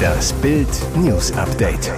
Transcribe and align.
Das 0.00 0.32
Bild 0.34 0.68
News 0.96 1.32
Update. 1.32 1.92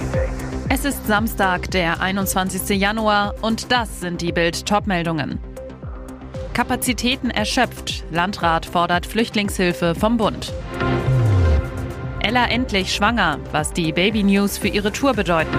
Es 0.69 0.85
ist 0.85 1.05
Samstag, 1.07 1.71
der 1.71 2.01
21. 2.01 2.77
Januar 2.79 3.35
und 3.41 3.71
das 3.71 3.99
sind 3.99 4.21
die 4.21 4.31
Bild 4.31 4.65
Topmeldungen. 4.65 5.39
Kapazitäten 6.53 7.29
erschöpft. 7.29 8.03
Landrat 8.11 8.65
fordert 8.65 9.05
Flüchtlingshilfe 9.05 9.95
vom 9.95 10.17
Bund. 10.17 10.53
Ella 12.21 12.45
endlich 12.47 12.93
schwanger, 12.93 13.39
was 13.51 13.73
die 13.73 13.91
Baby 13.91 14.23
News 14.23 14.57
für 14.57 14.69
ihre 14.69 14.91
Tour 14.91 15.13
bedeuten. 15.13 15.57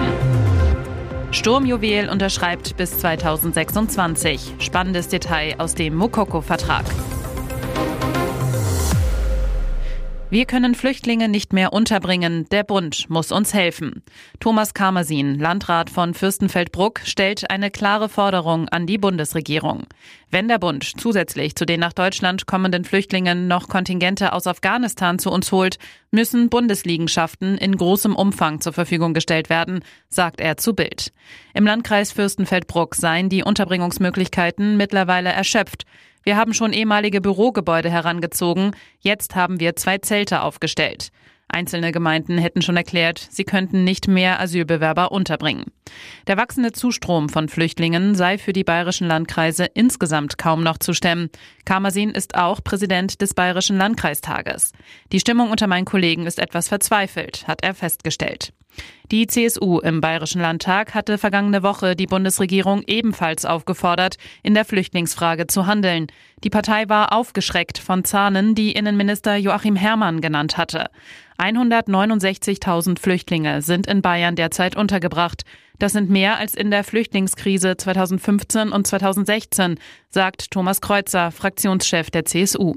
Sturmjuwel 1.31 2.09
unterschreibt 2.09 2.77
bis 2.77 2.97
2026. 2.99 4.55
Spannendes 4.59 5.09
Detail 5.09 5.55
aus 5.57 5.75
dem 5.75 5.95
Mukoko-Vertrag. 5.95 6.85
Wir 10.31 10.45
können 10.47 10.73
Flüchtlinge 10.73 11.29
nicht 11.29 11.53
mehr 11.53 11.71
unterbringen. 11.71 12.49
Der 12.49 12.63
Bund 12.63 13.11
muss 13.11 13.31
uns 13.31 13.53
helfen. 13.53 14.01
Thomas 14.39 14.73
Kamersin, 14.73 15.37
Landrat 15.37 15.91
von 15.91 16.15
Fürstenfeldbruck, 16.15 17.01
stellt 17.03 17.51
eine 17.51 17.69
klare 17.69 18.09
Forderung 18.09 18.67
an 18.69 18.87
die 18.87 18.97
Bundesregierung. 18.97 19.83
Wenn 20.31 20.47
der 20.47 20.57
Bund 20.57 20.83
zusätzlich 20.97 21.55
zu 21.55 21.67
den 21.67 21.79
nach 21.79 21.93
Deutschland 21.93 22.47
kommenden 22.47 22.85
Flüchtlingen 22.85 23.47
noch 23.47 23.69
Kontingente 23.69 24.33
aus 24.33 24.47
Afghanistan 24.47 25.19
zu 25.19 25.29
uns 25.29 25.51
holt, 25.51 25.77
müssen 26.09 26.49
Bundesliegenschaften 26.49 27.59
in 27.59 27.77
großem 27.77 28.15
Umfang 28.15 28.61
zur 28.61 28.73
Verfügung 28.73 29.13
gestellt 29.13 29.51
werden, 29.51 29.81
sagt 30.09 30.41
er 30.41 30.57
zu 30.57 30.73
Bild. 30.73 31.13
Im 31.53 31.65
Landkreis 31.65 32.11
Fürstenfeldbruck 32.11 32.95
seien 32.95 33.29
die 33.29 33.43
Unterbringungsmöglichkeiten 33.43 34.75
mittlerweile 34.75 35.29
erschöpft. 35.29 35.85
Wir 36.25 36.37
haben 36.37 36.55
schon 36.55 36.73
ehemalige 36.73 37.21
Bürogebäude 37.21 37.91
herangezogen. 37.91 38.71
Jetzt 38.99 39.35
haben 39.35 39.59
wir 39.59 39.75
zwei 39.75 39.99
Zelte 39.99 40.41
aufgestellt. 40.41 41.11
Einzelne 41.47 41.91
Gemeinden 41.91 42.39
hätten 42.39 42.63
schon 42.63 42.75
erklärt, 42.75 43.27
sie 43.29 43.43
könnten 43.43 43.83
nicht 43.83 44.07
mehr 44.07 44.39
Asylbewerber 44.39 45.11
unterbringen. 45.11 45.65
Der 46.25 46.35
wachsende 46.35 46.71
Zustrom 46.71 47.29
von 47.29 47.47
Flüchtlingen 47.47 48.15
sei 48.15 48.39
für 48.39 48.51
die 48.51 48.63
bayerischen 48.63 49.07
Landkreise 49.07 49.65
insgesamt 49.65 50.39
kaum 50.39 50.63
noch 50.63 50.79
zu 50.79 50.93
stemmen. 50.93 51.29
Kamersin 51.63 52.09
ist 52.09 52.33
auch 52.33 52.63
Präsident 52.63 53.21
des 53.21 53.35
Bayerischen 53.35 53.77
Landkreistages. 53.77 54.71
Die 55.11 55.19
Stimmung 55.19 55.51
unter 55.51 55.67
meinen 55.67 55.85
Kollegen 55.85 56.25
ist 56.25 56.39
etwas 56.39 56.67
verzweifelt, 56.67 57.47
hat 57.47 57.63
er 57.63 57.75
festgestellt. 57.75 58.51
Die 59.11 59.27
CSU 59.27 59.79
im 59.79 60.01
Bayerischen 60.01 60.41
Landtag 60.41 60.95
hatte 60.95 61.17
vergangene 61.17 61.61
Woche 61.61 61.95
die 61.95 62.07
Bundesregierung 62.07 62.81
ebenfalls 62.87 63.45
aufgefordert, 63.45 64.17
in 64.41 64.55
der 64.55 64.65
Flüchtlingsfrage 64.65 65.45
zu 65.45 65.67
handeln. 65.67 66.07
Die 66.43 66.49
Partei 66.49 66.89
war 66.89 67.13
aufgeschreckt 67.13 67.77
von 67.77 68.03
Zahlen, 68.03 68.55
die 68.55 68.71
Innenminister 68.71 69.35
Joachim 69.35 69.75
Herrmann 69.75 70.21
genannt 70.21 70.57
hatte. 70.57 70.89
169.000 71.37 72.99
Flüchtlinge 72.99 73.61
sind 73.61 73.87
in 73.87 74.01
Bayern 74.01 74.35
derzeit 74.35 74.75
untergebracht. 74.75 75.43
Das 75.79 75.93
sind 75.93 76.09
mehr 76.09 76.37
als 76.37 76.55
in 76.55 76.71
der 76.71 76.83
Flüchtlingskrise 76.83 77.77
2015 77.77 78.69
und 78.69 78.87
2016, 78.87 79.79
sagt 80.09 80.51
Thomas 80.51 80.81
Kreuzer, 80.81 81.31
Fraktionschef 81.31 82.09
der 82.09 82.25
CSU. 82.25 82.75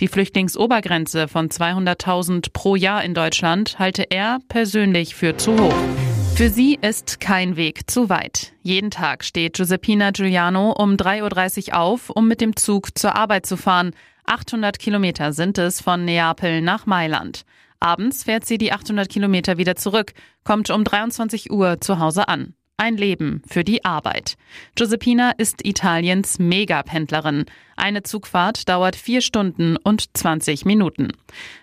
Die 0.00 0.08
Flüchtlingsobergrenze 0.08 1.28
von 1.28 1.48
200.000 1.48 2.52
pro 2.52 2.76
Jahr 2.76 3.04
in 3.04 3.14
Deutschland 3.14 3.78
halte 3.78 4.02
er 4.10 4.38
persönlich 4.48 5.14
für 5.14 5.36
zu 5.36 5.58
hoch. 5.58 5.74
Für 6.34 6.48
sie 6.48 6.78
ist 6.80 7.20
kein 7.20 7.56
Weg 7.56 7.90
zu 7.90 8.08
weit. 8.08 8.52
Jeden 8.62 8.90
Tag 8.90 9.24
steht 9.24 9.58
Giuseppina 9.58 10.10
Giuliano 10.10 10.72
um 10.72 10.94
3.30 10.94 11.68
Uhr 11.68 11.78
auf, 11.78 12.08
um 12.08 12.28
mit 12.28 12.40
dem 12.40 12.56
Zug 12.56 12.98
zur 12.98 13.14
Arbeit 13.14 13.44
zu 13.44 13.58
fahren. 13.58 13.92
800 14.24 14.78
Kilometer 14.78 15.32
sind 15.32 15.58
es 15.58 15.82
von 15.82 16.04
Neapel 16.04 16.62
nach 16.62 16.86
Mailand. 16.86 17.44
Abends 17.80 18.24
fährt 18.24 18.44
sie 18.44 18.58
die 18.58 18.72
800 18.72 19.08
Kilometer 19.08 19.56
wieder 19.56 19.74
zurück, 19.74 20.12
kommt 20.44 20.68
um 20.70 20.84
23 20.84 21.50
Uhr 21.50 21.80
zu 21.80 21.98
Hause 21.98 22.28
an. 22.28 22.54
Ein 22.76 22.96
Leben 22.96 23.42
für 23.46 23.64
die 23.64 23.84
Arbeit. 23.84 24.36
Giuseppina 24.74 25.32
ist 25.32 25.66
Italiens 25.66 26.38
Megapendlerin. 26.38 27.46
Eine 27.80 28.02
Zugfahrt 28.02 28.68
dauert 28.68 28.94
vier 28.94 29.22
Stunden 29.22 29.78
und 29.78 30.14
20 30.14 30.66
Minuten. 30.66 31.12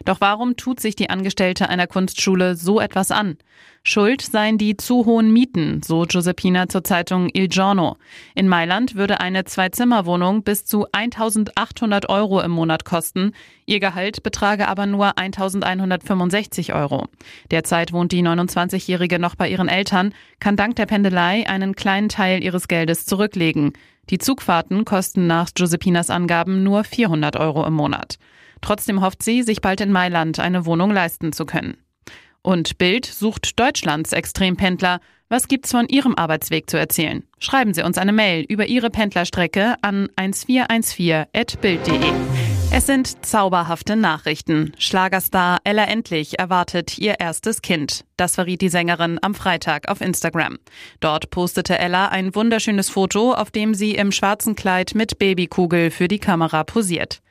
Doch 0.03 0.19
warum 0.19 0.57
tut 0.57 0.79
sich 0.79 0.95
die 0.95 1.11
Angestellte 1.11 1.69
einer 1.69 1.85
Kunstschule 1.85 2.55
so 2.55 2.79
etwas 2.79 3.11
an? 3.11 3.37
Schuld 3.83 4.21
seien 4.21 4.57
die 4.57 4.75
zu 4.75 5.05
hohen 5.05 5.31
Mieten, 5.31 5.81
so 5.81 6.05
Giuseppina 6.07 6.67
zur 6.67 6.83
Zeitung 6.83 7.29
Il 7.33 7.47
Giorno. 7.47 7.97
In 8.35 8.47
Mailand 8.49 8.95
würde 8.95 9.21
eine 9.21 9.45
Zwei-Zimmer-Wohnung 9.45 10.43
bis 10.43 10.65
zu 10.65 10.87
1800 10.91 12.09
Euro 12.09 12.41
im 12.41 12.51
Monat 12.51 12.83
kosten. 12.83 13.31
Ihr 13.65 13.79
Gehalt 13.79 14.23
betrage 14.23 14.67
aber 14.67 14.87
nur 14.87 15.17
1165 15.17 16.73
Euro. 16.73 17.05
Derzeit 17.51 17.93
wohnt 17.93 18.11
die 18.11 18.23
29-Jährige 18.23 19.19
noch 19.19 19.35
bei 19.35 19.47
ihren 19.49 19.69
Eltern, 19.69 20.13
kann 20.39 20.57
dank 20.57 20.75
der 20.75 20.87
Pendelei 20.87 21.47
einen 21.47 21.75
kleinen 21.75 22.09
Teil 22.09 22.43
ihres 22.43 22.67
Geldes 22.67 23.05
zurücklegen. 23.05 23.73
Die 24.09 24.17
Zugfahrten 24.17 24.85
kosten 24.85 25.27
nach 25.27 25.49
Giuseppinas 25.53 26.09
Angaben 26.09 26.63
nur 26.63 26.83
400 26.83 27.35
Euro 27.35 27.65
im 27.65 27.73
Monat. 27.73 28.17
Trotzdem 28.61 29.01
hofft 29.01 29.23
sie, 29.23 29.43
sich 29.43 29.61
bald 29.61 29.81
in 29.81 29.91
Mailand 29.91 30.39
eine 30.39 30.65
Wohnung 30.65 30.91
leisten 30.91 31.33
zu 31.33 31.45
können. 31.45 31.77
Und 32.41 32.77
Bild 32.77 33.05
sucht 33.05 33.59
Deutschlands 33.59 34.13
Extrempendler. 34.13 34.99
Was 35.29 35.49
gibt's 35.49 35.71
von 35.71 35.89
Ihrem 35.89 36.15
Arbeitsweg 36.15 36.69
zu 36.69 36.77
erzählen? 36.77 37.23
Schreiben 37.39 37.73
Sie 37.73 37.83
uns 37.83 37.97
eine 37.97 38.13
Mail 38.13 38.45
über 38.47 38.67
Ihre 38.67 38.89
Pendlerstrecke 38.89 39.75
an 39.81 40.07
1414.bild.de. 40.15 42.46
Es 42.69 42.85
sind 42.85 43.25
zauberhafte 43.25 43.95
Nachrichten. 43.95 44.73
Schlagerstar 44.77 45.59
Ella 45.63 45.85
Endlich 45.85 46.37
erwartet 46.37 46.97
ihr 46.97 47.19
erstes 47.19 47.61
Kind. 47.61 48.03
Das 48.17 48.35
verriet 48.35 48.61
die 48.61 48.69
Sängerin 48.69 49.19
am 49.21 49.33
Freitag 49.33 49.87
auf 49.87 50.01
Instagram. 50.01 50.57
Dort 50.99 51.29
postete 51.29 51.79
Ella 51.79 52.09
ein 52.09 52.35
wunderschönes 52.35 52.89
Foto, 52.89 53.33
auf 53.33 53.51
dem 53.51 53.73
sie 53.73 53.95
im 53.95 54.11
schwarzen 54.11 54.55
Kleid 54.55 54.95
mit 54.95 55.17
Babykugel 55.17 55.91
für 55.91 56.09
die 56.09 56.19
Kamera 56.19 56.65
posiert. 56.65 57.21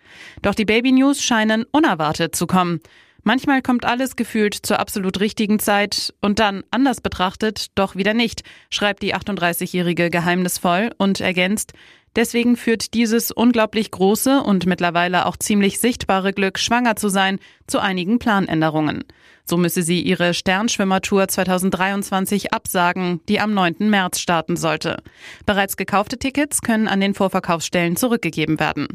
Doch 0.40 0.54
die 0.54 0.64
Baby 0.64 0.92
News 0.92 1.22
scheinen 1.22 1.64
unerwartet 1.70 2.34
zu 2.34 2.46
kommen. 2.46 2.80
Manchmal 3.26 3.60
kommt 3.60 3.84
alles 3.84 4.14
gefühlt 4.14 4.54
zur 4.54 4.78
absolut 4.78 5.18
richtigen 5.18 5.58
Zeit 5.58 6.14
und 6.20 6.38
dann, 6.38 6.62
anders 6.70 7.00
betrachtet, 7.00 7.72
doch 7.74 7.96
wieder 7.96 8.14
nicht, 8.14 8.44
schreibt 8.70 9.02
die 9.02 9.16
38-Jährige 9.16 10.10
geheimnisvoll 10.10 10.92
und 10.96 11.20
ergänzt, 11.20 11.72
Deswegen 12.16 12.56
führt 12.56 12.94
dieses 12.94 13.30
unglaublich 13.30 13.90
große 13.90 14.40
und 14.40 14.64
mittlerweile 14.64 15.26
auch 15.26 15.36
ziemlich 15.36 15.78
sichtbare 15.80 16.32
Glück, 16.32 16.58
schwanger 16.58 16.96
zu 16.96 17.10
sein, 17.10 17.38
zu 17.66 17.78
einigen 17.78 18.18
Planänderungen. 18.18 19.04
So 19.44 19.58
müsse 19.58 19.82
sie 19.82 20.00
ihre 20.00 20.32
Sternschwimmertour 20.32 21.28
2023 21.28 22.54
absagen, 22.54 23.20
die 23.28 23.38
am 23.38 23.52
9. 23.52 23.90
März 23.90 24.18
starten 24.18 24.56
sollte. 24.56 24.96
Bereits 25.44 25.76
gekaufte 25.76 26.18
Tickets 26.18 26.62
können 26.62 26.88
an 26.88 27.00
den 27.00 27.12
Vorverkaufsstellen 27.12 27.96
zurückgegeben 27.96 28.58
werden. 28.58 28.88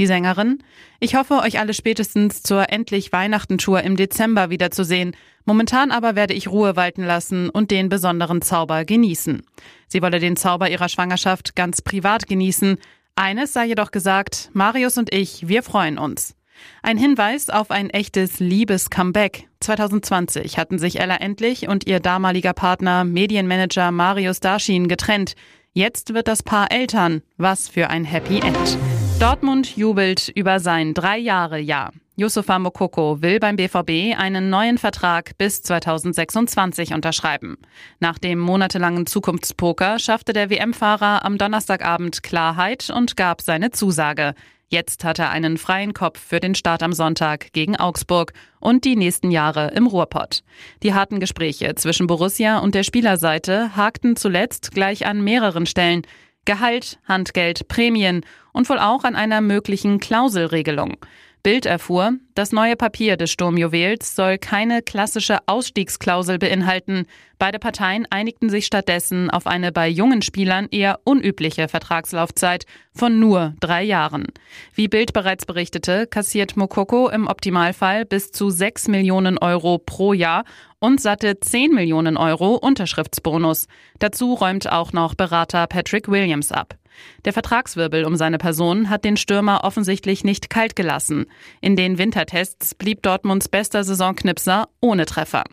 Die 0.00 0.06
Sängerin, 0.06 0.62
ich 0.98 1.14
hoffe, 1.14 1.40
euch 1.40 1.58
alle 1.58 1.74
spätestens 1.74 2.42
zur 2.42 2.72
endlich 2.72 3.12
Weihnachten-Tour 3.12 3.82
im 3.82 3.96
Dezember 3.96 4.48
wiederzusehen. 4.48 5.14
Momentan 5.44 5.90
aber 5.90 6.16
werde 6.16 6.32
ich 6.32 6.48
Ruhe 6.48 6.74
walten 6.74 7.04
lassen 7.04 7.50
und 7.50 7.70
den 7.70 7.90
besonderen 7.90 8.40
Zauber 8.40 8.86
genießen. 8.86 9.42
Sie 9.88 10.00
wolle 10.00 10.18
den 10.18 10.36
Zauber 10.36 10.70
ihrer 10.70 10.88
Schwangerschaft 10.88 11.54
ganz 11.54 11.82
privat 11.82 12.26
genießen. 12.28 12.78
Eines 13.14 13.52
sei 13.52 13.66
jedoch 13.66 13.90
gesagt, 13.90 14.48
Marius 14.54 14.96
und 14.96 15.12
ich, 15.12 15.48
wir 15.48 15.62
freuen 15.62 15.98
uns. 15.98 16.34
Ein 16.82 16.96
Hinweis 16.96 17.50
auf 17.50 17.70
ein 17.70 17.90
echtes 17.90 18.40
Liebes-Comeback. 18.40 19.48
2020 19.60 20.56
hatten 20.56 20.78
sich 20.78 20.98
Ella 20.98 21.16
endlich 21.16 21.68
und 21.68 21.86
ihr 21.86 22.00
damaliger 22.00 22.54
Partner 22.54 23.04
Medienmanager 23.04 23.90
Marius 23.90 24.40
Darschin 24.40 24.88
getrennt. 24.88 25.34
Jetzt 25.74 26.14
wird 26.14 26.26
das 26.26 26.42
Paar 26.42 26.72
Eltern. 26.72 27.20
Was 27.36 27.68
für 27.68 27.90
ein 27.90 28.06
Happy 28.06 28.40
End. 28.40 28.78
Dortmund 29.20 29.76
jubelt 29.76 30.32
über 30.34 30.60
sein 30.60 30.94
Drei-Jahre-Jahr. 30.94 31.92
Yusufa 32.16 32.58
Mokoko 32.58 33.20
will 33.20 33.38
beim 33.38 33.56
BVB 33.56 34.18
einen 34.18 34.48
neuen 34.48 34.78
Vertrag 34.78 35.36
bis 35.36 35.60
2026 35.60 36.94
unterschreiben. 36.94 37.58
Nach 37.98 38.16
dem 38.16 38.38
monatelangen 38.38 39.04
Zukunftspoker 39.04 39.98
schaffte 39.98 40.32
der 40.32 40.48
WM-Fahrer 40.48 41.22
am 41.22 41.36
Donnerstagabend 41.36 42.22
Klarheit 42.22 42.88
und 42.88 43.18
gab 43.18 43.42
seine 43.42 43.70
Zusage. 43.72 44.32
Jetzt 44.68 45.04
hat 45.04 45.18
er 45.18 45.28
einen 45.28 45.58
freien 45.58 45.92
Kopf 45.92 46.18
für 46.18 46.40
den 46.40 46.54
Start 46.54 46.82
am 46.82 46.94
Sonntag 46.94 47.52
gegen 47.52 47.76
Augsburg 47.76 48.32
und 48.58 48.86
die 48.86 48.96
nächsten 48.96 49.30
Jahre 49.30 49.72
im 49.72 49.86
Ruhrpott. 49.86 50.44
Die 50.82 50.94
harten 50.94 51.20
Gespräche 51.20 51.74
zwischen 51.74 52.06
Borussia 52.06 52.60
und 52.60 52.74
der 52.74 52.84
Spielerseite 52.84 53.76
hakten 53.76 54.16
zuletzt 54.16 54.70
gleich 54.70 55.04
an 55.04 55.22
mehreren 55.22 55.66
Stellen. 55.66 56.06
Gehalt, 56.44 56.98
Handgeld, 57.06 57.68
Prämien 57.68 58.24
und 58.52 58.68
wohl 58.68 58.78
auch 58.78 59.04
an 59.04 59.16
einer 59.16 59.40
möglichen 59.40 60.00
Klauselregelung. 60.00 60.96
Bild 61.42 61.64
erfuhr, 61.64 62.12
das 62.34 62.52
neue 62.52 62.76
Papier 62.76 63.16
des 63.16 63.30
Sturmjuwels 63.30 64.14
soll 64.14 64.36
keine 64.36 64.82
klassische 64.82 65.38
Ausstiegsklausel 65.46 66.38
beinhalten. 66.38 67.06
Beide 67.38 67.58
Parteien 67.58 68.06
einigten 68.10 68.50
sich 68.50 68.66
stattdessen 68.66 69.30
auf 69.30 69.46
eine 69.46 69.72
bei 69.72 69.88
jungen 69.88 70.20
Spielern 70.20 70.68
eher 70.70 71.00
unübliche 71.04 71.68
Vertragslaufzeit 71.68 72.66
von 72.94 73.18
nur 73.18 73.54
drei 73.60 73.82
Jahren. 73.82 74.26
Wie 74.74 74.88
Bild 74.88 75.14
bereits 75.14 75.46
berichtete, 75.46 76.06
kassiert 76.06 76.58
Mokoko 76.58 77.08
im 77.08 77.26
Optimalfall 77.26 78.04
bis 78.04 78.32
zu 78.32 78.50
sechs 78.50 78.86
Millionen 78.86 79.38
Euro 79.38 79.78
pro 79.78 80.12
Jahr 80.12 80.44
und 80.78 81.00
satte 81.00 81.40
10 81.40 81.72
Millionen 81.72 82.18
Euro 82.18 82.54
Unterschriftsbonus. 82.54 83.66
Dazu 83.98 84.34
räumt 84.34 84.70
auch 84.70 84.92
noch 84.92 85.14
Berater 85.14 85.66
Patrick 85.66 86.08
Williams 86.08 86.52
ab. 86.52 86.79
Der 87.24 87.32
Vertragswirbel 87.32 88.04
um 88.04 88.16
seine 88.16 88.38
Person 88.38 88.90
hat 88.90 89.04
den 89.04 89.16
Stürmer 89.16 89.64
offensichtlich 89.64 90.24
nicht 90.24 90.50
kalt 90.50 90.76
gelassen. 90.76 91.26
In 91.60 91.76
den 91.76 91.98
Wintertests 91.98 92.74
blieb 92.74 93.02
Dortmunds 93.02 93.48
bester 93.48 93.84
Saisonknipser 93.84 94.68
ohne 94.80 95.06
Treffer. 95.06 95.44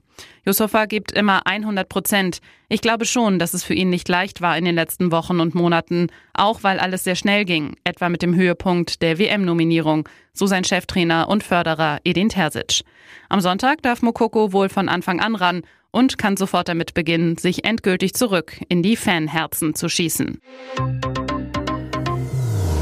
Yusufa 0.46 0.86
gibt 0.86 1.12
immer 1.12 1.46
100 1.46 1.88
Prozent. 1.90 2.40
Ich 2.70 2.82
glaube 2.82 3.06
schon, 3.06 3.38
dass 3.38 3.54
es 3.54 3.64
für 3.64 3.74
ihn 3.74 3.90
nicht 3.90 4.08
leicht 4.10 4.42
war 4.42 4.58
in 4.58 4.66
den 4.66 4.76
letzten 4.76 5.12
Wochen 5.12 5.40
und 5.40 5.56
Monaten, 5.56 6.08
auch 6.34 6.64
weil 6.64 6.80
alles 6.80 7.04
sehr 7.04 7.16
schnell 7.16 7.46
ging, 7.46 7.76
etwa 7.84 8.10
mit 8.10 8.22
dem 8.22 8.36
Höhepunkt 8.36 9.02
der 9.02 9.20
WM-Nominierung, 9.20 10.08
so 10.34 10.48
sein 10.48 10.64
Cheftrainer 10.64 11.30
und 11.30 11.44
Förderer 11.44 12.00
Edin 12.04 12.30
Terzic. 12.30 12.82
Am 13.30 13.42
Sonntag 13.42 13.82
darf 13.82 14.02
Mokoko 14.02 14.54
wohl 14.54 14.70
von 14.70 14.90
Anfang 14.90 15.20
an 15.20 15.36
ran 15.36 15.62
und 15.98 16.20
kann 16.20 16.38
sofort 16.38 16.68
damit 16.70 16.94
beginnen, 16.94 17.38
sich 17.38 17.66
endgültig 17.66 18.14
zurück 18.14 18.60
in 18.70 18.84
die 18.84 18.96
Fanherzen 18.96 19.74
zu 19.74 19.90
schießen. 19.90 20.40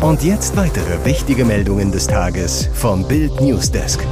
Und 0.01 0.21
jetzt 0.21 0.57
weitere 0.57 1.05
wichtige 1.05 1.45
Meldungen 1.45 1.93
des 1.93 2.07
Tages 2.07 2.69
vom 2.73 3.07
Bild 3.07 3.39
Newsdesk. 3.39 4.05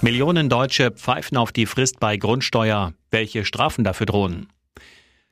Millionen 0.00 0.48
Deutsche 0.48 0.90
pfeifen 0.90 1.36
auf 1.36 1.52
die 1.52 1.66
Frist 1.66 2.00
bei 2.00 2.16
Grundsteuer. 2.16 2.94
Welche 3.12 3.44
Strafen 3.44 3.84
dafür 3.84 4.06
drohen? 4.06 4.48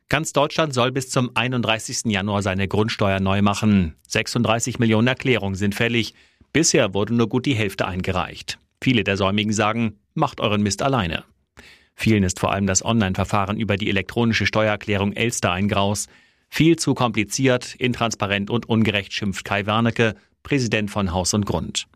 Ganz 0.09 0.33
Deutschland 0.33 0.73
soll 0.73 0.93
bis 0.93 1.11
zum 1.11 1.33
31. 1.35 2.03
Januar 2.05 2.43
seine 2.43 2.69
Grundsteuer 2.69 3.19
neu 3.19 3.43
machen. 3.43 3.97
36 4.07 4.79
Millionen 4.79 5.09
Erklärungen 5.09 5.57
sind 5.57 5.75
fällig. 5.75 6.15
Bisher 6.53 6.95
wurde 6.95 7.15
nur 7.15 7.29
gut 7.29 7.45
die 7.47 7.55
Hälfte 7.55 7.89
eingereicht. 7.89 8.61
Viele 8.81 9.03
der 9.03 9.17
Säumigen 9.17 9.53
sagen, 9.53 9.99
macht 10.15 10.41
euren 10.41 10.63
Mist 10.63 10.83
alleine. 10.83 11.25
Vielen 11.95 12.23
ist 12.23 12.41
vor 12.41 12.53
allem 12.53 12.67
das 12.67 12.85
Online-Verfahren 12.85 13.59
über 13.59 13.77
die 13.77 13.89
elektronische 13.91 14.47
Steuererklärung 14.47 15.13
Elster 15.13 15.53
ein 15.53 15.69
Graus. 15.69 16.07
Viel 16.49 16.77
zu 16.77 16.95
kompliziert, 16.95 17.75
intransparent 17.75 18.51
und 18.51 18.69
ungerecht 18.69 19.13
schimpft 19.13 19.45
Kai 19.45 19.67
Warnecke, 19.67 20.15
Präsident 20.43 20.91
von 20.91 21.13
Haus 21.13 21.35
und 21.35 21.47
Grund. 21.47 21.87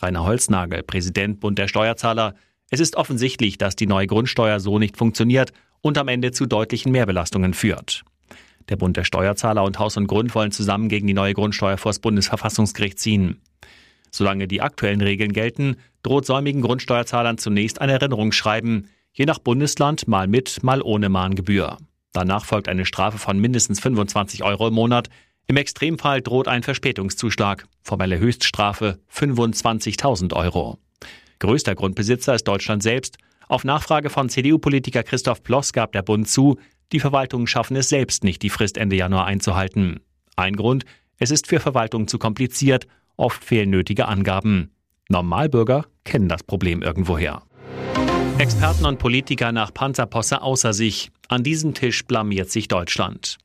Rainer 0.00 0.24
Holznagel, 0.24 0.82
Präsident 0.82 1.40
Bund 1.40 1.58
der 1.58 1.68
Steuerzahler. 1.68 2.34
Es 2.70 2.80
ist 2.80 2.96
offensichtlich, 2.96 3.58
dass 3.58 3.76
die 3.76 3.86
neue 3.86 4.06
Grundsteuer 4.06 4.60
so 4.60 4.78
nicht 4.78 4.96
funktioniert 4.96 5.52
und 5.80 5.98
am 5.98 6.08
Ende 6.08 6.32
zu 6.32 6.46
deutlichen 6.46 6.92
Mehrbelastungen 6.92 7.54
führt. 7.54 8.04
Der 8.68 8.76
Bund 8.76 8.96
der 8.96 9.04
Steuerzahler 9.04 9.64
und 9.64 9.78
Haus 9.78 9.96
und 9.96 10.06
Grund 10.06 10.34
wollen 10.34 10.52
zusammen 10.52 10.88
gegen 10.88 11.06
die 11.06 11.14
neue 11.14 11.34
Grundsteuer 11.34 11.78
vor 11.78 11.90
das 11.90 12.00
Bundesverfassungsgericht 12.00 12.98
ziehen. 12.98 13.40
Solange 14.10 14.46
die 14.46 14.60
aktuellen 14.60 15.00
Regeln 15.00 15.32
gelten, 15.32 15.76
droht 16.02 16.26
säumigen 16.26 16.62
Grundsteuerzahlern 16.62 17.38
zunächst 17.38 17.80
ein 17.80 17.88
Erinnerungsschreiben, 17.88 18.88
je 19.12 19.26
nach 19.26 19.38
Bundesland 19.38 20.08
mal 20.08 20.26
mit, 20.26 20.62
mal 20.62 20.82
ohne 20.82 21.08
Mahngebühr. 21.08 21.78
Danach 22.12 22.44
folgt 22.44 22.68
eine 22.68 22.86
Strafe 22.86 23.18
von 23.18 23.38
mindestens 23.38 23.80
25 23.80 24.42
Euro 24.42 24.68
im 24.68 24.74
Monat. 24.74 25.08
Im 25.46 25.56
Extremfall 25.56 26.22
droht 26.22 26.48
ein 26.48 26.62
Verspätungszuschlag. 26.62 27.66
Formelle 27.82 28.18
Höchststrafe 28.18 28.98
25.000 29.12 30.34
Euro. 30.34 30.78
Größter 31.38 31.74
Grundbesitzer 31.74 32.34
ist 32.34 32.44
Deutschland 32.44 32.82
selbst. 32.82 33.18
Auf 33.48 33.64
Nachfrage 33.64 34.10
von 34.10 34.28
CDU-Politiker 34.28 35.02
Christoph 35.02 35.42
Ploss 35.42 35.72
gab 35.72 35.92
der 35.92 36.02
Bund 36.02 36.28
zu, 36.28 36.58
die 36.92 37.00
Verwaltungen 37.00 37.46
schaffen 37.46 37.76
es 37.76 37.88
selbst 37.88 38.24
nicht, 38.24 38.42
die 38.42 38.50
Frist 38.50 38.76
Ende 38.76 38.96
Januar 38.96 39.26
einzuhalten. 39.26 40.00
Ein 40.36 40.56
Grund, 40.56 40.84
es 41.18 41.30
ist 41.30 41.46
für 41.46 41.60
Verwaltungen 41.60 42.08
zu 42.08 42.18
kompliziert, 42.18 42.86
oft 43.16 43.44
fehlen 43.44 43.70
nötige 43.70 44.06
Angaben. 44.06 44.70
Normalbürger 45.08 45.86
kennen 46.04 46.28
das 46.28 46.42
Problem 46.42 46.82
irgendwoher. 46.82 47.42
Experten 48.38 48.86
und 48.86 49.00
Politiker 49.00 49.50
nach 49.50 49.74
Panzerposse 49.74 50.42
außer 50.42 50.72
sich. 50.72 51.10
An 51.26 51.42
diesem 51.42 51.74
Tisch 51.74 52.04
blamiert 52.04 52.52
sich 52.52 52.68
Deutschland. 52.68 53.36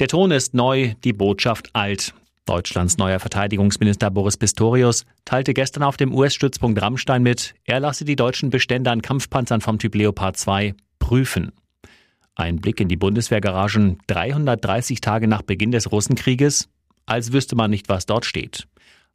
Der 0.00 0.08
Ton 0.08 0.30
ist 0.32 0.52
neu, 0.52 0.92
die 1.02 1.14
Botschaft 1.14 1.70
alt. 1.72 2.12
Deutschlands 2.44 2.98
neuer 2.98 3.20
Verteidigungsminister 3.20 4.10
Boris 4.10 4.36
Pistorius 4.36 5.06
teilte 5.24 5.54
gestern 5.54 5.82
auf 5.82 5.96
dem 5.96 6.14
US-Stützpunkt 6.14 6.82
Rammstein 6.82 7.22
mit, 7.22 7.54
er 7.64 7.80
lasse 7.80 8.04
die 8.04 8.16
deutschen 8.16 8.50
Bestände 8.50 8.90
an 8.90 9.00
Kampfpanzern 9.00 9.62
vom 9.62 9.78
Typ 9.78 9.94
Leopard 9.94 10.36
2 10.36 10.74
prüfen. 10.98 11.52
Ein 12.34 12.56
Blick 12.56 12.80
in 12.80 12.88
die 12.88 12.96
Bundeswehrgaragen 12.96 13.96
330 14.08 15.00
Tage 15.00 15.26
nach 15.26 15.40
Beginn 15.40 15.70
des 15.70 15.90
Russenkrieges, 15.90 16.68
als 17.06 17.32
wüsste 17.32 17.56
man 17.56 17.70
nicht, 17.70 17.88
was 17.88 18.04
dort 18.04 18.26
steht. 18.26 18.68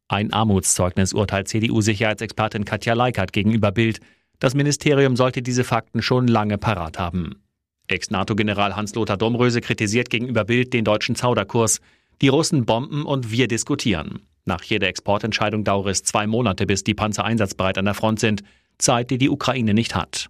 Ein 0.07 0.33
Armutszeugnis 0.33 1.13
urteilt 1.13 1.49
CDU-Sicherheitsexpertin 1.49 2.65
Katja 2.65 2.93
Leikert 2.93 3.31
gegenüber 3.31 3.71
Bild. 3.71 3.99
Das 4.39 4.53
Ministerium 4.53 5.15
sollte 5.15 5.41
diese 5.41 5.63
Fakten 5.63 6.01
schon 6.01 6.27
lange 6.27 6.57
parat 6.57 6.99
haben. 6.99 7.41
Ex-NATO-General 7.87 8.75
Hans-Lothar 8.75 9.17
Domröse 9.17 9.61
kritisiert 9.61 10.09
gegenüber 10.09 10.43
Bild 10.45 10.73
den 10.73 10.85
deutschen 10.85 11.15
Zauderkurs. 11.15 11.79
Die 12.21 12.27
Russen 12.27 12.65
bomben 12.65 13.05
und 13.05 13.31
wir 13.31 13.47
diskutieren. 13.47 14.27
Nach 14.45 14.63
jeder 14.63 14.87
Exportentscheidung 14.87 15.63
dauere 15.63 15.89
es 15.89 16.03
zwei 16.03 16.27
Monate, 16.27 16.65
bis 16.65 16.83
die 16.83 16.93
Panzer 16.93 17.25
einsatzbereit 17.25 17.77
an 17.77 17.85
der 17.85 17.93
Front 17.93 18.19
sind. 18.19 18.43
Zeit, 18.77 19.09
die 19.09 19.17
die 19.17 19.29
Ukraine 19.29 19.73
nicht 19.73 19.95
hat. 19.95 20.29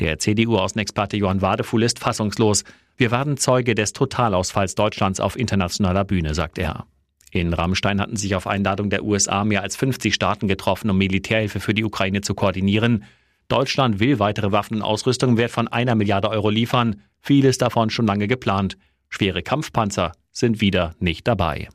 Der 0.00 0.18
CDU-Außenexperte 0.18 1.16
Johann 1.16 1.42
Wadefuhl 1.42 1.82
ist 1.82 1.98
fassungslos. 1.98 2.64
Wir 2.96 3.10
waren 3.10 3.36
Zeuge 3.36 3.74
des 3.74 3.92
Totalausfalls 3.92 4.74
Deutschlands 4.74 5.20
auf 5.20 5.38
internationaler 5.38 6.04
Bühne, 6.04 6.34
sagt 6.34 6.58
er. 6.58 6.86
In 7.30 7.52
Rammstein 7.52 8.00
hatten 8.00 8.16
sich 8.16 8.34
auf 8.34 8.46
Einladung 8.46 8.90
der 8.90 9.04
USA 9.04 9.44
mehr 9.44 9.62
als 9.62 9.76
50 9.76 10.14
Staaten 10.14 10.48
getroffen, 10.48 10.90
um 10.90 10.98
Militärhilfe 10.98 11.60
für 11.60 11.74
die 11.74 11.84
Ukraine 11.84 12.22
zu 12.22 12.34
koordinieren. 12.34 13.04
Deutschland 13.50 13.98
will 13.98 14.18
weitere 14.20 14.52
Waffen 14.52 14.76
und 14.76 14.82
Ausrüstung 14.82 15.30
im 15.30 15.36
Wert 15.36 15.50
von 15.50 15.68
einer 15.68 15.96
Milliarde 15.96 16.30
Euro 16.30 16.50
liefern, 16.50 17.02
vieles 17.20 17.58
davon 17.58 17.90
schon 17.90 18.06
lange 18.06 18.28
geplant. 18.28 18.78
Schwere 19.08 19.42
Kampfpanzer 19.42 20.12
sind 20.30 20.60
wieder 20.60 20.94
nicht 21.00 21.26
dabei. 21.26 21.68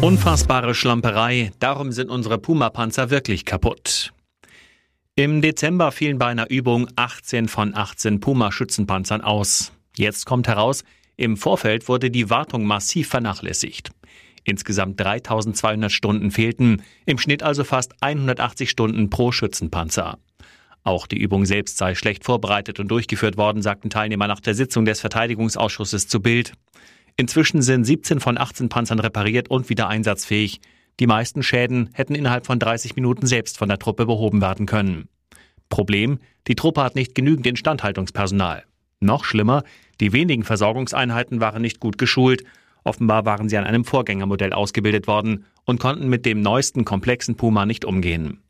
Unfassbare 0.00 0.74
Schlamperei, 0.74 1.52
darum 1.60 1.92
sind 1.92 2.10
unsere 2.10 2.38
Puma-Panzer 2.38 3.10
wirklich 3.10 3.44
kaputt. 3.44 4.12
Im 5.14 5.40
Dezember 5.40 5.92
fielen 5.92 6.18
bei 6.18 6.26
einer 6.26 6.50
Übung 6.50 6.88
18 6.96 7.46
von 7.46 7.76
18 7.76 8.18
Puma-Schützenpanzern 8.18 9.20
aus. 9.20 9.72
Jetzt 9.96 10.26
kommt 10.26 10.48
heraus, 10.48 10.82
im 11.16 11.36
Vorfeld 11.36 11.88
wurde 11.88 12.10
die 12.10 12.28
Wartung 12.28 12.64
massiv 12.64 13.08
vernachlässigt. 13.08 13.90
Insgesamt 14.42 14.98
3200 14.98 15.92
Stunden 15.92 16.32
fehlten, 16.32 16.82
im 17.06 17.18
Schnitt 17.18 17.44
also 17.44 17.62
fast 17.62 17.92
180 18.00 18.68
Stunden 18.68 19.10
pro 19.10 19.30
Schützenpanzer. 19.30 20.18
Auch 20.84 21.06
die 21.06 21.18
Übung 21.18 21.44
selbst 21.44 21.78
sei 21.78 21.94
schlecht 21.94 22.24
vorbereitet 22.24 22.80
und 22.80 22.88
durchgeführt 22.88 23.36
worden, 23.36 23.62
sagten 23.62 23.90
Teilnehmer 23.90 24.26
nach 24.26 24.40
der 24.40 24.54
Sitzung 24.54 24.84
des 24.84 25.00
Verteidigungsausschusses 25.00 26.08
zu 26.08 26.20
Bild. 26.20 26.54
Inzwischen 27.16 27.62
sind 27.62 27.84
17 27.84 28.20
von 28.20 28.38
18 28.38 28.68
Panzern 28.68 28.98
repariert 28.98 29.48
und 29.48 29.68
wieder 29.68 29.88
einsatzfähig. 29.88 30.60
Die 30.98 31.06
meisten 31.06 31.42
Schäden 31.42 31.90
hätten 31.92 32.14
innerhalb 32.14 32.46
von 32.46 32.58
30 32.58 32.96
Minuten 32.96 33.26
selbst 33.26 33.58
von 33.58 33.68
der 33.68 33.78
Truppe 33.78 34.06
behoben 34.06 34.40
werden 34.40 34.66
können. 34.66 35.08
Problem, 35.68 36.18
die 36.48 36.54
Truppe 36.54 36.82
hat 36.82 36.96
nicht 36.96 37.14
genügend 37.14 37.46
Instandhaltungspersonal. 37.46 38.64
Noch 39.00 39.24
schlimmer, 39.24 39.62
die 40.00 40.12
wenigen 40.12 40.42
Versorgungseinheiten 40.42 41.40
waren 41.40 41.62
nicht 41.62 41.80
gut 41.80 41.96
geschult. 41.96 42.44
Offenbar 42.84 43.24
waren 43.24 43.48
sie 43.48 43.56
an 43.56 43.64
einem 43.64 43.84
Vorgängermodell 43.84 44.52
ausgebildet 44.52 45.06
worden 45.06 45.44
und 45.64 45.80
konnten 45.80 46.08
mit 46.08 46.26
dem 46.26 46.40
neuesten 46.40 46.84
komplexen 46.84 47.36
Puma 47.36 47.66
nicht 47.66 47.84
umgehen. 47.84 48.42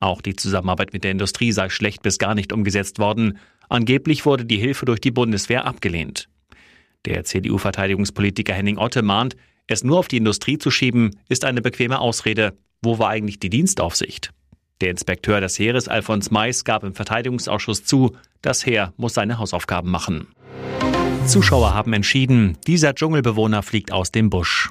Auch 0.00 0.22
die 0.22 0.36
Zusammenarbeit 0.36 0.92
mit 0.92 1.04
der 1.04 1.10
Industrie 1.10 1.52
sei 1.52 1.68
schlecht 1.68 2.02
bis 2.02 2.18
gar 2.18 2.34
nicht 2.34 2.52
umgesetzt 2.52 2.98
worden. 2.98 3.38
Angeblich 3.68 4.24
wurde 4.24 4.44
die 4.44 4.58
Hilfe 4.58 4.86
durch 4.86 5.00
die 5.00 5.10
Bundeswehr 5.10 5.66
abgelehnt. 5.66 6.28
Der 7.04 7.24
CDU-Verteidigungspolitiker 7.24 8.54
Henning 8.54 8.78
Otte 8.78 9.02
mahnt, 9.02 9.36
es 9.66 9.84
nur 9.84 9.98
auf 9.98 10.08
die 10.08 10.16
Industrie 10.16 10.58
zu 10.58 10.70
schieben, 10.70 11.16
ist 11.28 11.44
eine 11.44 11.62
bequeme 11.62 11.98
Ausrede. 11.98 12.56
Wo 12.82 12.98
war 12.98 13.10
eigentlich 13.10 13.40
die 13.40 13.50
Dienstaufsicht? 13.50 14.32
Der 14.80 14.90
Inspekteur 14.90 15.40
des 15.40 15.58
Heeres 15.58 15.88
Alfons 15.88 16.30
Mais 16.30 16.64
gab 16.64 16.84
im 16.84 16.94
Verteidigungsausschuss 16.94 17.84
zu, 17.84 18.16
das 18.40 18.64
Heer 18.64 18.92
muss 18.96 19.14
seine 19.14 19.38
Hausaufgaben 19.38 19.90
machen. 19.90 20.28
Zuschauer 21.26 21.74
haben 21.74 21.92
entschieden, 21.92 22.56
dieser 22.66 22.94
Dschungelbewohner 22.94 23.62
fliegt 23.62 23.92
aus 23.92 24.12
dem 24.12 24.30
Busch. 24.30 24.70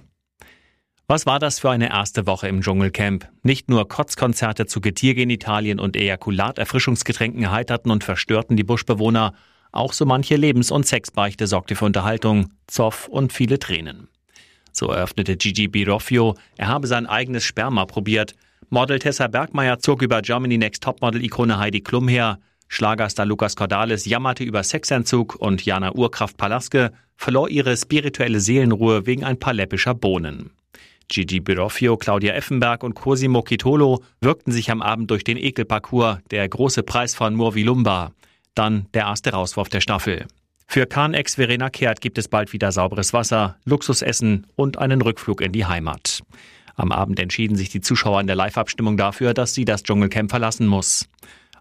Was 1.09 1.25
war 1.25 1.39
das 1.39 1.59
für 1.59 1.69
eine 1.69 1.89
erste 1.89 2.27
Woche 2.27 2.49
im 2.49 2.59
Dschungelcamp? 2.59 3.29
Nicht 3.41 3.69
nur 3.69 3.87
Kotzkonzerte 3.87 4.65
zu 4.65 4.81
Getiergenitalien 4.81 5.79
und 5.79 5.95
Ejakulat-Erfrischungsgetränken 5.95 7.43
erheiterten 7.43 7.91
und 7.91 8.03
verstörten 8.03 8.57
die 8.57 8.65
Buschbewohner, 8.65 9.33
auch 9.71 9.93
so 9.93 10.05
manche 10.05 10.35
Lebens- 10.35 10.69
und 10.69 10.85
Sexbeichte 10.85 11.47
sorgte 11.47 11.77
für 11.77 11.85
Unterhaltung, 11.85 12.49
Zoff 12.67 13.07
und 13.07 13.31
viele 13.31 13.57
Tränen. 13.57 14.09
So 14.73 14.87
eröffnete 14.87 15.37
Gigi 15.37 15.69
Biroffio, 15.69 16.35
er 16.57 16.67
habe 16.67 16.87
sein 16.87 17.05
eigenes 17.05 17.45
Sperma 17.45 17.85
probiert. 17.85 18.35
Model 18.69 18.99
Tessa 18.99 19.27
Bergmeier 19.27 19.79
zog 19.79 20.01
über 20.01 20.21
Germany 20.21 20.57
Next 20.57 20.83
Topmodel-Ikone 20.83 21.57
Heidi 21.57 21.79
Klum 21.79 22.09
her. 22.09 22.39
Schlagerstar 22.67 23.25
Lukas 23.25 23.55
Cordalis 23.55 24.05
jammerte 24.05 24.43
über 24.43 24.61
Sexentzug 24.61 25.35
und 25.35 25.63
Jana 25.63 25.93
Urkraft 25.95 26.35
Palaske 26.35 26.91
verlor 27.15 27.47
ihre 27.47 27.77
spirituelle 27.77 28.41
Seelenruhe 28.41 29.05
wegen 29.05 29.23
ein 29.23 29.39
paar 29.39 29.53
läppischer 29.53 29.93
Bohnen. 29.93 30.51
Gigi 31.09 31.39
Biroffio, 31.39 31.97
Claudia 31.97 32.33
Effenberg 32.33 32.83
und 32.83 32.93
Cosimo 32.93 33.41
Kitolo 33.41 34.03
wirkten 34.19 34.51
sich 34.51 34.71
am 34.71 34.81
Abend 34.81 35.09
durch 35.09 35.23
den 35.23 35.37
Ekelparcours, 35.37 36.19
der 36.31 36.47
große 36.47 36.83
Preis 36.83 37.15
von 37.15 37.33
Murvilumba. 37.35 38.11
Dann 38.55 38.87
der 38.93 39.03
erste 39.03 39.31
Rauswurf 39.31 39.69
der 39.69 39.81
Staffel. 39.81 40.25
Für 40.67 40.85
Kahn-Ex 40.85 41.35
Verena 41.35 41.69
Kehrt 41.69 42.01
gibt 42.01 42.17
es 42.17 42.27
bald 42.27 42.51
wieder 42.51 42.71
sauberes 42.73 43.13
Wasser, 43.13 43.57
Luxusessen 43.63 44.47
und 44.55 44.77
einen 44.77 45.01
Rückflug 45.01 45.39
in 45.41 45.53
die 45.53 45.65
Heimat. 45.65 46.21
Am 46.75 46.91
Abend 46.91 47.19
entschieden 47.19 47.55
sich 47.55 47.69
die 47.69 47.81
Zuschauer 47.81 48.19
in 48.19 48.27
der 48.27 48.35
Live-Abstimmung 48.35 48.97
dafür, 48.97 49.33
dass 49.33 49.53
sie 49.53 49.63
das 49.65 49.83
Dschungelcamp 49.83 50.29
verlassen 50.29 50.67
muss. 50.67 51.07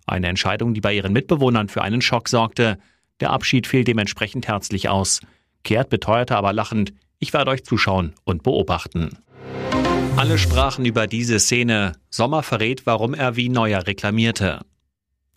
Eine 0.07 0.27
Entscheidung, 0.27 0.75
die 0.75 0.81
bei 0.81 0.93
ihren 0.93 1.13
Mitbewohnern 1.13 1.69
für 1.69 1.83
einen 1.83 2.03
Schock 2.03 2.29
sorgte. 2.29 2.79
Der 3.21 3.31
Abschied 3.31 3.67
fiel 3.67 3.85
dementsprechend 3.85 4.49
herzlich 4.49 4.89
aus. 4.89 5.21
Kehrt 5.63 5.89
beteuerte 5.89 6.37
aber 6.37 6.53
lachend, 6.53 6.93
ich 7.19 7.33
werde 7.33 7.51
euch 7.51 7.65
zuschauen 7.65 8.13
und 8.25 8.43
beobachten. 8.43 9.19
Alle 10.17 10.39
sprachen 10.39 10.85
über 10.85 11.07
diese 11.07 11.39
Szene. 11.39 11.93
Sommer 12.11 12.43
verrät, 12.43 12.87
warum 12.87 13.15
er 13.15 13.37
wie 13.37 13.49
Neuer 13.49 13.87
reklamierte. 13.87 14.61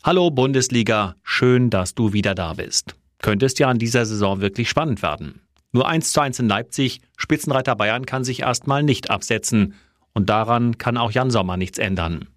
Hallo 0.04 0.32
Bundesliga, 0.32 1.16
schön, 1.24 1.70
dass 1.70 1.96
du 1.96 2.14
wieder 2.14 2.34
da 2.36 2.54
bist 2.54 2.96
könnte 3.22 3.46
es 3.46 3.58
ja 3.58 3.70
an 3.70 3.78
dieser 3.78 4.06
Saison 4.06 4.42
wirklich 4.42 4.70
spannend 4.70 5.02
werden. 5.02 5.42
Nur 5.72 5.88
1 5.88 6.12
zu 6.12 6.22
1 6.22 6.40
in 6.40 6.48
Leipzig, 6.48 7.02
Spitzenreiter 7.16 7.76
Bayern 7.76 8.06
kann 8.06 8.24
sich 8.24 8.42
erstmal 8.42 8.82
nicht 8.82 9.12
absetzen. 9.12 9.76
Und 10.14 10.30
daran 10.30 10.78
kann 10.78 10.98
auch 10.98 11.12
Jan 11.12 11.30
Sommer 11.30 11.56
nichts 11.56 11.78
ändern. 11.78 12.28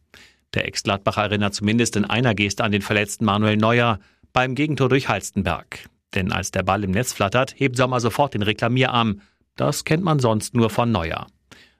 Der 0.52 0.66
Ex-Gladbacher 0.66 1.22
erinnert 1.22 1.54
zumindest 1.54 1.96
in 1.96 2.04
einer 2.04 2.34
Geste 2.34 2.62
an 2.62 2.72
den 2.72 2.82
verletzten 2.82 3.24
Manuel 3.24 3.56
Neuer 3.56 4.00
beim 4.34 4.54
Gegentor 4.54 4.90
durch 4.90 5.08
Halstenberg. 5.08 5.88
Denn 6.14 6.30
als 6.30 6.50
der 6.50 6.62
Ball 6.62 6.84
im 6.84 6.90
Netz 6.90 7.14
flattert, 7.14 7.54
hebt 7.56 7.78
Sommer 7.78 8.00
sofort 8.00 8.34
den 8.34 8.42
Reklamierarm. 8.42 9.22
Das 9.56 9.84
kennt 9.84 10.04
man 10.04 10.18
sonst 10.18 10.54
nur 10.54 10.68
von 10.68 10.92
Neuer. 10.92 11.26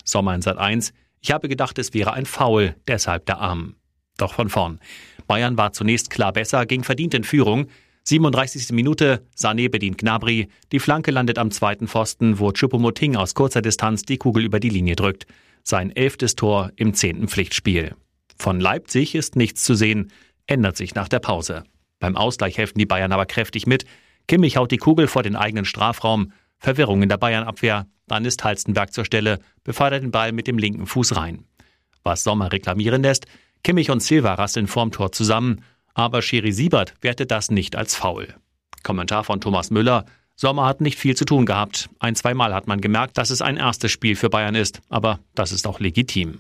Sommer 0.05 0.35
in 0.35 0.43
Sat 0.43 0.59
1. 0.59 0.93
Ich 1.21 1.31
habe 1.31 1.49
gedacht, 1.49 1.79
es 1.79 1.95
wäre 1.95 2.13
ein 2.13 2.27
Foul, 2.27 2.75
deshalb 2.87 3.27
der 3.27 3.39
Arm. 3.39 3.77
Doch 4.17 4.35
von 4.35 4.49
vorn. 4.49 4.81
Bayern 5.27 5.57
war 5.57 5.73
zunächst 5.73 6.11
klar 6.11 6.33
besser, 6.33 6.67
ging 6.67 6.85
verdient 6.85 7.15
in 7.15 7.25
Führung. 7.25 7.67
37. 8.05 8.73
Minute, 8.73 9.25
Sané 9.37 9.71
bedient 9.71 9.99
Gnabry, 9.99 10.49
die 10.73 10.81
Flanke 10.81 11.13
landet 11.13 11.39
am 11.39 11.53
zweiten 11.53 11.87
Pfosten, 11.87 12.41
wo 12.41 12.51
Choupo-Moting 12.51 13.15
aus 13.15 13.35
kurzer 13.35 13.63
Distanz 13.63 14.03
die 14.03 14.19
Kugel 14.19 14.45
über 14.45 14.59
die 14.59 14.71
Linie 14.71 14.97
drückt. 14.97 15.27
Sein 15.63 15.95
elftes 15.95 16.35
Tor 16.35 16.73
im 16.75 16.95
zehnten 16.95 17.29
Pflichtspiel. 17.29 17.95
Von 18.37 18.59
Leipzig 18.59 19.15
ist 19.15 19.37
nichts 19.37 19.63
zu 19.63 19.75
sehen, 19.75 20.11
ändert 20.47 20.77
sich 20.77 20.97
nach 20.97 21.09
der 21.09 21.21
Pause. 21.21 21.63
Beim 22.01 22.17
Ausgleich 22.17 22.59
helfen 22.59 22.79
die 22.79 22.87
Bayern 22.87 23.13
aber 23.13 23.27
kräftig 23.27 23.69
mit. 23.69 23.85
Kimmich 24.27 24.57
haut 24.57 24.73
die 24.73 24.79
Kugel 24.79 25.07
vor 25.07 25.23
den 25.23 25.37
eigenen 25.37 25.65
Strafraum. 25.65 26.33
Verwirrung 26.63 27.03
in 27.03 27.09
der 27.11 27.19
Bayernabwehr. 27.19 27.87
Dann 28.07 28.25
ist 28.25 28.43
Halstenberg 28.43 28.93
zur 28.95 29.05
Stelle, 29.05 29.41
befördert 29.65 30.03
den 30.03 30.11
Ball 30.11 30.33
mit 30.33 30.47
dem 30.47 30.59
linken 30.59 30.87
Fuß 30.87 31.17
rein. 31.17 31.45
Was 32.03 32.25
Sommer 32.25 32.51
reklamieren 32.51 33.03
lässt, 33.03 33.27
Kimmich 33.63 33.91
und 33.91 34.03
Silva 34.03 34.35
rasseln 34.35 34.67
vorm 34.67 34.91
Tor 34.91 35.13
zusammen 35.13 35.63
aber 35.95 36.23
Schiri 36.23 36.53
Siebert 36.53 36.95
wertet 37.01 37.31
das 37.31 37.51
nicht 37.51 37.77
als 37.77 37.95
faul. 37.95 38.35
Kommentar 38.83 39.25
von 39.25 39.41
Thomas 39.41 39.71
Müller. 39.71 40.05
Sommer 40.35 40.67
hat 40.67 40.81
nicht 40.81 40.99
viel 40.99 41.15
zu 41.15 41.25
tun 41.25 41.47
gehabt. 41.47 41.91
Ein, 41.99 42.17
zweimal 42.17 42.55
hat 42.55 42.67
man 42.67 42.81
gemerkt, 42.81 43.19
dass 43.19 43.31
es 43.31 43.43
ein 43.43 43.59
erstes 43.59 43.93
Spiel 43.93 44.17
für 44.17 44.31
Bayern 44.31 44.55
ist. 44.55 44.81
Aber 44.89 45.21
das 45.35 45.53
ist 45.53 45.67
auch 45.67 45.79
legitim. 45.79 46.39